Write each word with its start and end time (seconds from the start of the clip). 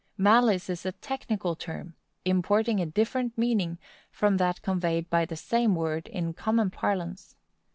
Malice 0.17 0.67
is 0.67 0.83
a 0.83 0.93
technical 0.93 1.55
term, 1.55 1.93
importing 2.25 2.79
a 2.79 2.87
different 2.87 3.37
meaning 3.37 3.77
from 4.09 4.37
that 4.37 4.63
conveyed 4.63 5.07
by 5.11 5.25
the 5.25 5.35
same 5.37 5.75
word 5.75 6.07
in 6.07 6.33
common 6.33 6.71
parlance. 6.71 7.35